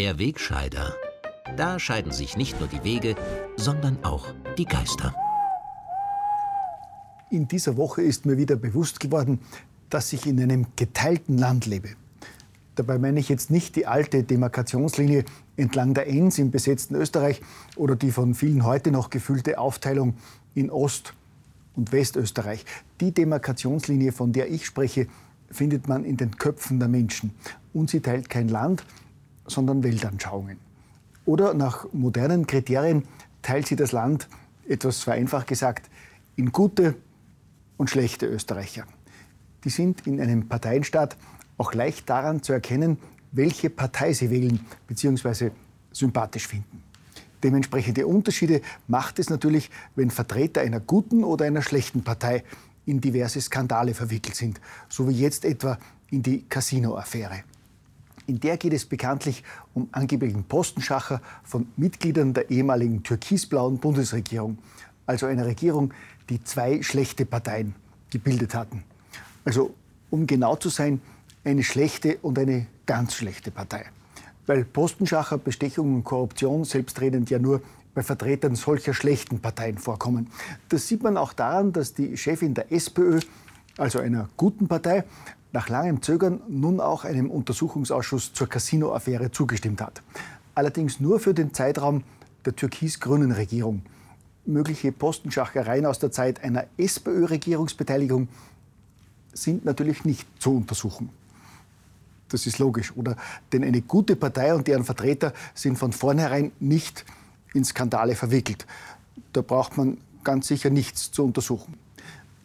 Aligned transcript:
Der 0.00 0.18
Wegscheider. 0.18 0.96
Da 1.58 1.78
scheiden 1.78 2.10
sich 2.10 2.34
nicht 2.38 2.58
nur 2.58 2.70
die 2.70 2.82
Wege, 2.84 3.16
sondern 3.56 4.02
auch 4.02 4.28
die 4.56 4.64
Geister. 4.64 5.14
In 7.30 7.48
dieser 7.48 7.76
Woche 7.76 8.00
ist 8.00 8.24
mir 8.24 8.38
wieder 8.38 8.56
bewusst 8.56 8.98
geworden, 8.98 9.40
dass 9.90 10.14
ich 10.14 10.24
in 10.24 10.40
einem 10.40 10.68
geteilten 10.74 11.36
Land 11.36 11.66
lebe. 11.66 11.90
Dabei 12.76 12.98
meine 12.98 13.20
ich 13.20 13.28
jetzt 13.28 13.50
nicht 13.50 13.76
die 13.76 13.86
alte 13.86 14.22
Demarkationslinie 14.22 15.26
entlang 15.58 15.92
der 15.92 16.08
Enns 16.08 16.38
im 16.38 16.50
besetzten 16.50 16.94
Österreich 16.94 17.42
oder 17.76 17.94
die 17.94 18.10
von 18.10 18.32
vielen 18.32 18.64
heute 18.64 18.92
noch 18.92 19.10
gefühlte 19.10 19.58
Aufteilung 19.58 20.14
in 20.54 20.70
Ost- 20.70 21.12
und 21.76 21.92
Westösterreich. 21.92 22.64
Die 23.02 23.12
Demarkationslinie, 23.12 24.12
von 24.12 24.32
der 24.32 24.50
ich 24.50 24.64
spreche, 24.64 25.08
findet 25.50 25.88
man 25.88 26.06
in 26.06 26.16
den 26.16 26.38
Köpfen 26.38 26.78
der 26.78 26.88
Menschen. 26.88 27.34
Und 27.74 27.90
sie 27.90 28.00
teilt 28.00 28.30
kein 28.30 28.48
Land, 28.48 28.82
sondern 29.50 29.82
Weltanschauungen. 29.82 30.58
Oder 31.26 31.54
nach 31.54 31.86
modernen 31.92 32.46
Kriterien 32.46 33.04
teilt 33.42 33.66
sie 33.66 33.76
das 33.76 33.92
Land, 33.92 34.28
etwas 34.68 35.02
vereinfacht 35.02 35.46
gesagt, 35.46 35.90
in 36.36 36.52
gute 36.52 36.94
und 37.76 37.90
schlechte 37.90 38.26
Österreicher. 38.26 38.84
Die 39.64 39.70
sind 39.70 40.06
in 40.06 40.20
einem 40.20 40.48
Parteienstaat 40.48 41.16
auch 41.58 41.74
leicht 41.74 42.08
daran 42.08 42.42
zu 42.42 42.52
erkennen, 42.52 42.98
welche 43.32 43.70
Partei 43.70 44.12
sie 44.12 44.30
wählen 44.30 44.60
bzw. 44.86 45.50
sympathisch 45.92 46.46
finden. 46.46 46.82
Dementsprechende 47.42 48.06
Unterschiede 48.06 48.60
macht 48.86 49.18
es 49.18 49.30
natürlich, 49.30 49.70
wenn 49.94 50.10
Vertreter 50.10 50.60
einer 50.60 50.80
guten 50.80 51.24
oder 51.24 51.44
einer 51.44 51.62
schlechten 51.62 52.02
Partei 52.02 52.44
in 52.86 53.00
diverse 53.00 53.40
Skandale 53.40 53.94
verwickelt 53.94 54.34
sind, 54.34 54.60
so 54.88 55.08
wie 55.08 55.12
jetzt 55.12 55.44
etwa 55.44 55.78
in 56.10 56.22
die 56.22 56.42
Casino-Affäre. 56.42 57.44
In 58.30 58.38
der 58.38 58.58
geht 58.58 58.72
es 58.72 58.84
bekanntlich 58.84 59.42
um 59.74 59.88
angeblichen 59.90 60.44
Postenschacher 60.44 61.20
von 61.42 61.66
Mitgliedern 61.76 62.32
der 62.32 62.48
ehemaligen 62.48 63.02
türkisblauen 63.02 63.78
Bundesregierung, 63.78 64.58
also 65.04 65.26
einer 65.26 65.46
Regierung, 65.46 65.92
die 66.28 66.40
zwei 66.44 66.80
schlechte 66.80 67.26
Parteien 67.26 67.74
gebildet 68.08 68.54
hatten. 68.54 68.84
Also 69.44 69.74
um 70.10 70.28
genau 70.28 70.54
zu 70.54 70.68
sein, 70.68 71.00
eine 71.42 71.64
schlechte 71.64 72.18
und 72.22 72.38
eine 72.38 72.68
ganz 72.86 73.14
schlechte 73.14 73.50
Partei. 73.50 73.86
Weil 74.46 74.64
Postenschacher, 74.64 75.36
Bestechung 75.38 75.92
und 75.96 76.04
Korruption 76.04 76.62
selbstredend 76.62 77.30
ja 77.30 77.40
nur 77.40 77.60
bei 77.94 78.04
Vertretern 78.04 78.54
solcher 78.54 78.94
schlechten 78.94 79.40
Parteien 79.40 79.76
vorkommen. 79.76 80.28
Das 80.68 80.86
sieht 80.86 81.02
man 81.02 81.16
auch 81.16 81.32
daran, 81.32 81.72
dass 81.72 81.94
die 81.94 82.16
Chefin 82.16 82.54
der 82.54 82.70
SPÖ, 82.70 83.18
also 83.76 83.98
einer 83.98 84.28
guten 84.36 84.68
Partei, 84.68 85.02
nach 85.52 85.68
langem 85.68 86.02
Zögern 86.02 86.40
nun 86.48 86.80
auch 86.80 87.04
einem 87.04 87.30
Untersuchungsausschuss 87.30 88.32
zur 88.32 88.48
Casino-Affäre 88.48 89.30
zugestimmt 89.30 89.80
hat. 89.80 90.02
Allerdings 90.54 91.00
nur 91.00 91.20
für 91.20 91.34
den 91.34 91.54
Zeitraum 91.54 92.04
der 92.44 92.56
türkis-grünen 92.56 93.32
Regierung. 93.32 93.82
Mögliche 94.46 94.92
Postenschachereien 94.92 95.86
aus 95.86 95.98
der 95.98 96.12
Zeit 96.12 96.42
einer 96.42 96.64
SPÖ-Regierungsbeteiligung 96.76 98.28
sind 99.32 99.64
natürlich 99.64 100.04
nicht 100.04 100.26
zu 100.40 100.56
untersuchen. 100.56 101.10
Das 102.28 102.46
ist 102.46 102.58
logisch, 102.58 102.96
oder? 102.96 103.16
Denn 103.52 103.64
eine 103.64 103.82
gute 103.82 104.16
Partei 104.16 104.54
und 104.54 104.66
deren 104.66 104.84
Vertreter 104.84 105.32
sind 105.54 105.78
von 105.78 105.92
vornherein 105.92 106.52
nicht 106.60 107.04
in 107.54 107.64
Skandale 107.64 108.14
verwickelt. 108.14 108.66
Da 109.32 109.42
braucht 109.42 109.76
man 109.76 109.98
ganz 110.22 110.46
sicher 110.46 110.70
nichts 110.70 111.10
zu 111.10 111.24
untersuchen. 111.24 111.74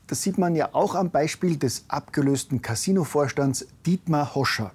Das 0.07 0.21
sieht 0.21 0.37
man 0.37 0.55
ja 0.55 0.69
auch 0.73 0.93
am 0.93 1.09
Beispiel 1.09 1.57
des 1.57 1.85
abgelösten 1.87 2.61
Casino-Vorstands 2.61 3.65
Dietmar 3.85 4.35
Hoscher. 4.35 4.71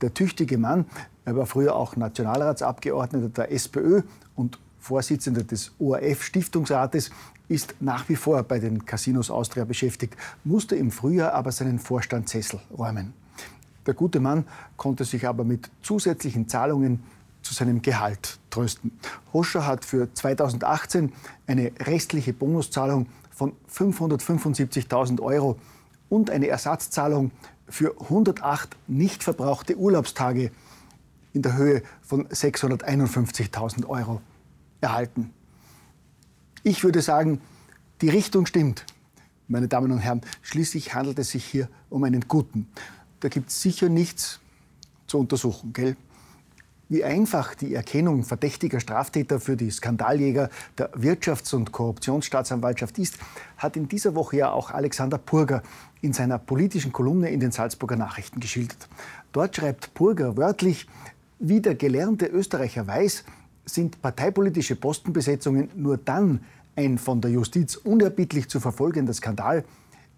Der 0.00 0.14
tüchtige 0.14 0.58
Mann, 0.58 0.86
er 1.24 1.36
war 1.36 1.46
früher 1.46 1.74
auch 1.74 1.96
Nationalratsabgeordneter 1.96 3.30
der 3.30 3.52
SPÖ 3.52 4.02
und 4.36 4.58
Vorsitzender 4.78 5.42
des 5.42 5.72
ORF-Stiftungsrates, 5.80 7.10
ist 7.48 7.74
nach 7.80 8.08
wie 8.08 8.16
vor 8.16 8.42
bei 8.44 8.58
den 8.58 8.84
Casinos 8.84 9.30
Austria 9.30 9.64
beschäftigt, 9.64 10.16
musste 10.44 10.76
im 10.76 10.90
Frühjahr 10.90 11.32
aber 11.32 11.50
seinen 11.50 11.78
Vorstandssessel 11.78 12.60
räumen. 12.76 13.12
Der 13.86 13.94
gute 13.94 14.20
Mann 14.20 14.46
konnte 14.76 15.04
sich 15.04 15.26
aber 15.26 15.44
mit 15.44 15.70
zusätzlichen 15.82 16.48
Zahlungen 16.48 17.02
zu 17.42 17.52
seinem 17.52 17.82
Gehalt 17.82 18.38
trösten. 18.50 18.92
Hoscher 19.32 19.66
hat 19.66 19.84
für 19.84 20.12
2018 20.12 21.12
eine 21.46 21.72
restliche 21.80 22.32
Bonuszahlung 22.32 23.06
von 23.34 23.52
575.000 23.70 25.20
Euro 25.20 25.58
und 26.08 26.30
eine 26.30 26.48
Ersatzzahlung 26.48 27.32
für 27.68 28.00
108 28.00 28.76
nicht 28.86 29.22
verbrauchte 29.22 29.76
Urlaubstage 29.76 30.50
in 31.32 31.42
der 31.42 31.56
Höhe 31.56 31.82
von 32.02 32.28
651.000 32.28 33.86
Euro 33.86 34.20
erhalten. 34.80 35.30
Ich 36.62 36.84
würde 36.84 37.02
sagen, 37.02 37.40
die 38.00 38.08
Richtung 38.08 38.46
stimmt. 38.46 38.86
Meine 39.48 39.68
Damen 39.68 39.90
und 39.90 39.98
Herren, 39.98 40.22
schließlich 40.42 40.94
handelt 40.94 41.18
es 41.18 41.30
sich 41.30 41.44
hier 41.44 41.68
um 41.90 42.04
einen 42.04 42.28
guten. 42.28 42.68
Da 43.20 43.28
gibt 43.28 43.50
es 43.50 43.60
sicher 43.60 43.88
nichts 43.88 44.40
zu 45.06 45.18
untersuchen, 45.18 45.72
gell? 45.72 45.96
Wie 46.88 47.02
einfach 47.02 47.54
die 47.54 47.74
Erkennung 47.74 48.24
verdächtiger 48.24 48.78
Straftäter 48.78 49.40
für 49.40 49.56
die 49.56 49.70
Skandaljäger 49.70 50.50
der 50.76 50.92
Wirtschafts- 50.92 51.54
und 51.54 51.72
Korruptionsstaatsanwaltschaft 51.72 52.98
ist, 52.98 53.18
hat 53.56 53.76
in 53.76 53.88
dieser 53.88 54.14
Woche 54.14 54.36
ja 54.36 54.52
auch 54.52 54.70
Alexander 54.70 55.16
Purger 55.16 55.62
in 56.02 56.12
seiner 56.12 56.38
politischen 56.38 56.92
Kolumne 56.92 57.30
in 57.30 57.40
den 57.40 57.52
Salzburger 57.52 57.96
Nachrichten 57.96 58.38
geschildert. 58.38 58.88
Dort 59.32 59.56
schreibt 59.56 59.94
Purger 59.94 60.36
wörtlich, 60.36 60.86
wie 61.38 61.60
der 61.60 61.74
gelernte 61.74 62.26
Österreicher 62.26 62.86
weiß, 62.86 63.24
sind 63.64 64.02
parteipolitische 64.02 64.76
Postenbesetzungen 64.76 65.70
nur 65.74 65.96
dann 65.96 66.40
ein 66.76 66.98
von 66.98 67.20
der 67.20 67.30
Justiz 67.30 67.76
unerbittlich 67.76 68.48
zu 68.48 68.60
verfolgender 68.60 69.14
Skandal, 69.14 69.64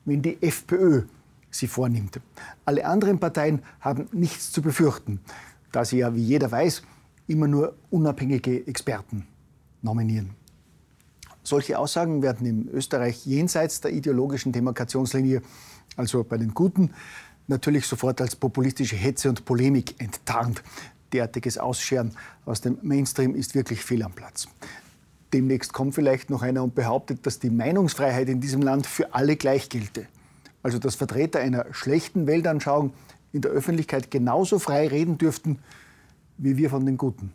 wenn 0.05 0.23
die 0.23 0.43
FPÖ 0.43 1.03
sie 1.51 1.69
vornimmt. 1.69 2.21
Alle 2.65 2.85
anderen 2.85 3.19
Parteien 3.19 3.63
haben 3.81 4.09
nichts 4.13 4.53
zu 4.53 4.63
befürchten, 4.63 5.21
da 5.73 5.85
sie 5.85 5.99
ja, 5.99 6.15
wie 6.15 6.23
jeder 6.23 6.51
weiß, 6.51 6.83
immer 7.27 7.49
nur 7.49 7.77
unabhängige 7.91 8.67
Experten 8.67 9.27
nominieren. 9.83 10.31
Solche 11.43 11.79
Aussagen 11.79 12.23
werden 12.23 12.47
in 12.47 12.69
Österreich 12.69 13.25
jenseits 13.25 13.81
der 13.81 13.93
ideologischen 13.93 14.53
Demarkationslinie, 14.53 15.43
also 15.97 16.25
bei 16.25 16.39
den 16.39 16.55
Guten, 16.55 16.91
natürlich 17.47 17.87
sofort 17.87 18.21
als 18.21 18.35
populistische 18.35 18.97
Hetze 18.97 19.29
und 19.29 19.45
Polemik 19.45 19.95
enttarnt. 20.01 20.63
Derartiges 21.13 21.57
Ausscheren 21.57 22.13
aus 22.45 22.61
dem 22.61 22.79
Mainstream 22.83 23.35
ist 23.37 23.55
wirklich 23.55 23.85
fehl 23.85 24.03
am 24.03 24.13
Platz. 24.13 24.49
Demnächst 25.33 25.73
kommt 25.73 25.95
vielleicht 25.95 26.31
noch 26.31 26.43
einer 26.43 26.65
und 26.65 26.75
behauptet, 26.75 27.27
dass 27.27 27.39
die 27.39 27.51
Meinungsfreiheit 27.51 28.29
in 28.29 28.41
diesem 28.41 28.63
Land 28.63 28.87
für 28.87 29.15
alle 29.15 29.37
gleich 29.37 29.69
gelte. 29.69 30.07
Also 30.63 30.79
dass 30.79 30.97
Vertreter 30.97 31.39
einer 31.39 31.67
schlechten 31.73 32.27
Weltanschauung 32.27 32.93
in 33.37 33.43
der 33.43 33.53
Öffentlichkeit 33.53 34.11
genauso 34.11 34.59
frei 34.59 34.89
reden 34.89 35.19
dürften 35.19 35.59
wie 36.39 36.57
wir 36.57 36.71
von 36.71 36.85
den 36.85 36.97
Guten. 36.97 37.33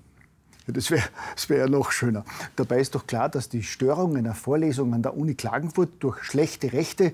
Das 0.67 0.91
wäre 0.91 1.03
wär 1.47 1.57
ja 1.57 1.67
noch 1.67 1.91
schöner. 1.91 2.23
Dabei 2.55 2.79
ist 2.79 2.95
doch 2.95 3.07
klar, 3.07 3.29
dass 3.29 3.49
die 3.49 3.63
Störung 3.63 4.15
einer 4.15 4.35
Vorlesung 4.35 4.93
an 4.93 5.01
der 5.01 5.17
Uni 5.17 5.33
Klagenfurt 5.33 5.89
durch 5.99 6.23
schlechte 6.23 6.71
Rechte 6.71 7.13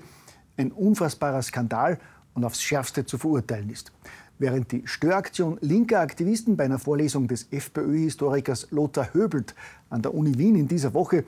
ein 0.56 0.70
unfassbarer 0.70 1.42
Skandal 1.42 1.98
und 2.34 2.44
aufs 2.44 2.62
Schärfste 2.62 3.06
zu 3.06 3.18
verurteilen 3.18 3.70
ist. 3.70 3.92
Während 4.38 4.70
die 4.70 4.86
Störaktion 4.86 5.58
linker 5.60 6.00
Aktivisten 6.00 6.56
bei 6.56 6.64
einer 6.64 6.78
Vorlesung 6.78 7.26
des 7.26 7.48
FPÖ-Historikers 7.50 8.68
Lothar 8.70 9.12
Höbelt 9.12 9.54
an 9.90 10.02
der 10.02 10.14
Uni 10.14 10.38
Wien 10.38 10.54
in 10.54 10.68
dieser 10.68 10.94
Woche 10.94 11.24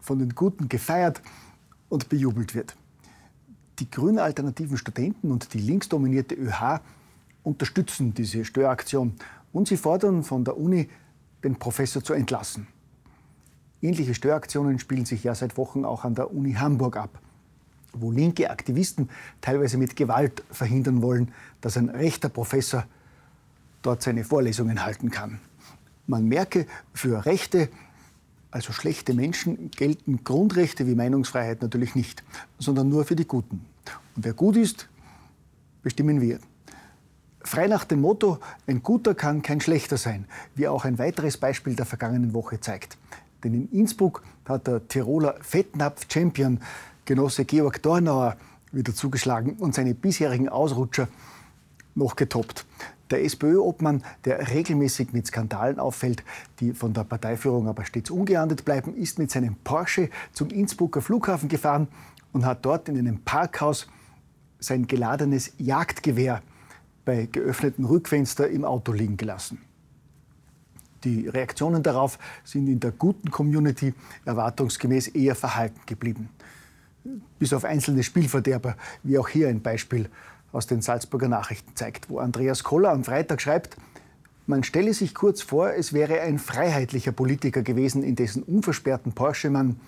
von 0.00 0.18
den 0.18 0.34
Guten 0.34 0.68
gefeiert 0.68 1.20
und 1.88 2.08
bejubelt 2.08 2.54
wird. 2.54 2.74
Die 3.80 3.90
grünen 3.90 4.20
alternativen 4.20 4.78
Studenten 4.78 5.32
und 5.32 5.52
die 5.52 5.58
linksdominierte 5.58 6.34
ÖH 6.36 6.80
unterstützen 7.44 8.12
diese 8.14 8.44
Störaktion 8.44 9.14
und 9.52 9.68
sie 9.68 9.76
fordern 9.76 10.24
von 10.24 10.44
der 10.44 10.56
Uni, 10.56 10.88
den 11.44 11.56
Professor 11.56 12.02
zu 12.02 12.12
entlassen. 12.12 12.66
Ähnliche 13.80 14.14
Störaktionen 14.14 14.80
spielen 14.80 15.04
sich 15.04 15.22
ja 15.22 15.34
seit 15.36 15.56
Wochen 15.56 15.84
auch 15.84 16.04
an 16.04 16.16
der 16.16 16.34
Uni 16.34 16.54
Hamburg 16.54 16.96
ab 16.96 17.20
wo 17.94 18.10
linke 18.10 18.50
Aktivisten 18.50 19.08
teilweise 19.40 19.78
mit 19.78 19.96
Gewalt 19.96 20.42
verhindern 20.50 21.02
wollen, 21.02 21.32
dass 21.60 21.76
ein 21.76 21.88
rechter 21.88 22.28
Professor 22.28 22.84
dort 23.82 24.02
seine 24.02 24.24
Vorlesungen 24.24 24.84
halten 24.84 25.10
kann. 25.10 25.40
Man 26.06 26.26
merke, 26.26 26.66
für 26.92 27.24
Rechte, 27.24 27.68
also 28.50 28.72
schlechte 28.72 29.14
Menschen, 29.14 29.70
gelten 29.70 30.22
Grundrechte 30.24 30.86
wie 30.86 30.94
Meinungsfreiheit 30.94 31.62
natürlich 31.62 31.94
nicht, 31.94 32.22
sondern 32.58 32.88
nur 32.88 33.04
für 33.04 33.16
die 33.16 33.26
Guten. 33.26 33.64
Und 34.16 34.24
wer 34.24 34.34
gut 34.34 34.56
ist, 34.56 34.88
bestimmen 35.82 36.20
wir. 36.20 36.38
Frei 37.46 37.66
nach 37.66 37.84
dem 37.84 38.00
Motto, 38.00 38.38
ein 38.66 38.82
Guter 38.82 39.14
kann 39.14 39.42
kein 39.42 39.60
Schlechter 39.60 39.98
sein, 39.98 40.24
wie 40.54 40.66
auch 40.66 40.86
ein 40.86 40.98
weiteres 40.98 41.36
Beispiel 41.36 41.76
der 41.76 41.84
vergangenen 41.84 42.32
Woche 42.32 42.58
zeigt. 42.58 42.96
Denn 43.44 43.52
in 43.52 43.70
Innsbruck 43.70 44.22
hat 44.48 44.66
der 44.66 44.88
Tiroler 44.88 45.36
Fettnapf-Champion 45.42 46.60
Genosse 47.04 47.44
Georg 47.44 47.82
Dornauer 47.82 48.36
wieder 48.72 48.94
zugeschlagen 48.94 49.56
und 49.58 49.74
seine 49.74 49.94
bisherigen 49.94 50.48
Ausrutscher 50.48 51.06
noch 51.94 52.16
getoppt. 52.16 52.64
Der 53.10 53.22
SPÖ-Obmann, 53.22 54.02
der 54.24 54.48
regelmäßig 54.48 55.12
mit 55.12 55.26
Skandalen 55.26 55.78
auffällt, 55.78 56.24
die 56.60 56.72
von 56.72 56.94
der 56.94 57.04
Parteiführung 57.04 57.68
aber 57.68 57.84
stets 57.84 58.10
ungeahndet 58.10 58.64
bleiben, 58.64 58.96
ist 58.96 59.18
mit 59.18 59.30
seinem 59.30 59.56
Porsche 59.56 60.08
zum 60.32 60.48
Innsbrucker 60.48 61.02
Flughafen 61.02 61.50
gefahren 61.50 61.88
und 62.32 62.46
hat 62.46 62.64
dort 62.64 62.88
in 62.88 62.96
einem 62.96 63.20
Parkhaus 63.20 63.86
sein 64.60 64.86
geladenes 64.86 65.52
Jagdgewehr 65.58 66.40
bei 67.04 67.26
geöffnetem 67.26 67.84
Rückfenster 67.84 68.48
im 68.48 68.64
Auto 68.64 68.92
liegen 68.92 69.16
gelassen. 69.16 69.58
Die 71.04 71.28
Reaktionen 71.28 71.82
darauf 71.82 72.18
sind 72.44 72.66
in 72.66 72.80
der 72.80 72.92
guten 72.92 73.30
Community 73.30 73.92
erwartungsgemäß 74.24 75.08
eher 75.08 75.34
verhalten 75.34 75.80
geblieben. 75.86 76.30
Bis 77.38 77.52
auf 77.52 77.64
einzelne 77.64 78.02
Spielverderber, 78.02 78.76
wie 79.02 79.18
auch 79.18 79.28
hier 79.28 79.48
ein 79.48 79.60
Beispiel 79.60 80.08
aus 80.52 80.66
den 80.66 80.80
Salzburger 80.80 81.28
Nachrichten 81.28 81.72
zeigt, 81.74 82.08
wo 82.08 82.18
Andreas 82.18 82.64
Koller 82.64 82.90
am 82.90 83.04
Freitag 83.04 83.42
schreibt, 83.42 83.76
man 84.46 84.62
stelle 84.62 84.92
sich 84.92 85.14
kurz 85.14 85.40
vor, 85.40 85.72
es 85.72 85.94
wäre 85.94 86.20
ein 86.20 86.38
freiheitlicher 86.38 87.12
Politiker 87.12 87.62
gewesen, 87.62 88.02
in 88.02 88.14
dessen 88.14 88.42
unversperrten 88.42 89.12
Porsche 89.12 89.48
man, 89.48 89.80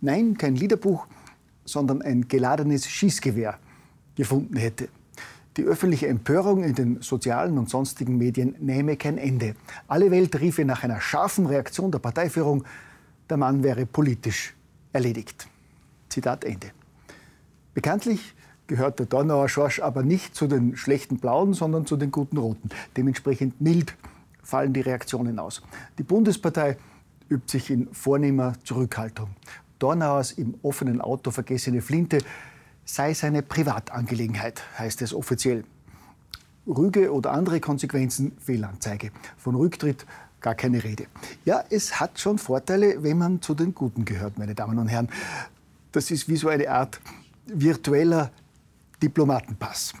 nein, 0.00 0.38
kein 0.38 0.54
Liederbuch, 0.54 1.06
sondern 1.64 2.02
ein 2.02 2.28
geladenes 2.28 2.86
Schießgewehr 2.86 3.58
gefunden 4.14 4.56
hätte. 4.56 4.88
Die 5.56 5.64
öffentliche 5.64 6.08
Empörung 6.08 6.62
in 6.62 6.74
den 6.74 7.00
sozialen 7.00 7.56
und 7.56 7.70
sonstigen 7.70 8.18
Medien 8.18 8.56
nähme 8.60 8.96
kein 8.96 9.16
Ende. 9.16 9.54
Alle 9.88 10.10
Welt 10.10 10.38
riefe 10.38 10.64
nach 10.66 10.84
einer 10.84 11.00
scharfen 11.00 11.46
Reaktion 11.46 11.90
der 11.90 11.98
Parteiführung, 11.98 12.64
der 13.30 13.38
Mann 13.38 13.62
wäre 13.62 13.86
politisch 13.86 14.54
erledigt. 14.92 15.48
Zitat 16.10 16.44
Ende. 16.44 16.68
Bekanntlich 17.72 18.34
gehört 18.66 18.98
der 18.98 19.06
Donauer 19.06 19.48
Schorsch 19.48 19.80
aber 19.80 20.02
nicht 20.02 20.34
zu 20.34 20.46
den 20.46 20.76
schlechten 20.76 21.18
Blauen, 21.18 21.54
sondern 21.54 21.86
zu 21.86 21.96
den 21.96 22.10
guten 22.10 22.36
Roten. 22.36 22.68
Dementsprechend 22.96 23.60
mild 23.60 23.96
fallen 24.42 24.74
die 24.74 24.80
Reaktionen 24.82 25.38
aus. 25.38 25.62
Die 25.98 26.02
Bundespartei 26.02 26.76
übt 27.30 27.50
sich 27.50 27.70
in 27.70 27.88
vornehmer 27.92 28.52
Zurückhaltung. 28.64 29.30
Dornauers 29.78 30.32
im 30.32 30.54
offenen 30.62 31.00
Auto 31.00 31.30
vergessene 31.30 31.80
Flinte 31.80 32.18
sei 32.86 33.12
seine 33.12 33.42
Privatangelegenheit, 33.42 34.62
heißt 34.78 35.02
es 35.02 35.12
offiziell. 35.12 35.64
Rüge 36.66 37.12
oder 37.12 37.32
andere 37.32 37.60
Konsequenzen, 37.60 38.36
Fehlanzeige. 38.40 39.10
Von 39.36 39.54
Rücktritt 39.56 40.06
gar 40.40 40.54
keine 40.54 40.82
Rede. 40.82 41.06
Ja, 41.44 41.64
es 41.70 42.00
hat 42.00 42.18
schon 42.18 42.38
Vorteile, 42.38 43.02
wenn 43.02 43.18
man 43.18 43.42
zu 43.42 43.54
den 43.54 43.74
Guten 43.74 44.04
gehört, 44.04 44.38
meine 44.38 44.54
Damen 44.54 44.78
und 44.78 44.88
Herren. 44.88 45.08
Das 45.92 46.10
ist 46.10 46.28
wie 46.28 46.36
so 46.36 46.48
eine 46.48 46.70
Art 46.70 47.00
virtueller 47.46 48.30
Diplomatenpass. 49.02 49.94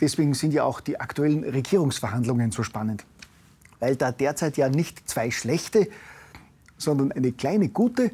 Deswegen 0.00 0.34
sind 0.34 0.52
ja 0.52 0.64
auch 0.64 0.80
die 0.80 1.00
aktuellen 1.00 1.44
Regierungsverhandlungen 1.44 2.52
so 2.52 2.62
spannend. 2.62 3.04
Weil 3.78 3.96
da 3.96 4.12
derzeit 4.12 4.56
ja 4.56 4.68
nicht 4.68 5.08
zwei 5.08 5.30
schlechte, 5.30 5.88
sondern 6.78 7.12
eine 7.12 7.32
kleine 7.32 7.68
gute 7.68 8.10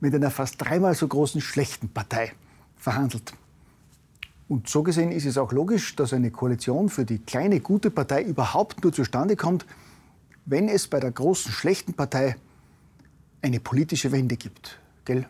mit 0.00 0.14
einer 0.14 0.30
fast 0.30 0.56
dreimal 0.58 0.94
so 0.94 1.08
großen 1.08 1.40
schlechten 1.40 1.88
Partei 1.88 2.32
verhandelt. 2.78 3.32
Und 4.48 4.68
so 4.68 4.82
gesehen 4.82 5.12
ist 5.12 5.26
es 5.26 5.36
auch 5.36 5.52
logisch, 5.52 5.94
dass 5.94 6.12
eine 6.14 6.30
Koalition 6.30 6.88
für 6.88 7.04
die 7.04 7.18
kleine 7.18 7.60
gute 7.60 7.90
Partei 7.90 8.22
überhaupt 8.22 8.82
nur 8.82 8.92
zustande 8.92 9.36
kommt, 9.36 9.66
wenn 10.46 10.68
es 10.68 10.88
bei 10.88 11.00
der 11.00 11.10
großen 11.10 11.52
schlechten 11.52 11.92
Partei 11.92 12.36
eine 13.42 13.60
politische 13.60 14.10
Wende 14.10 14.36
gibt. 14.36 14.78
Gell? 15.04 15.26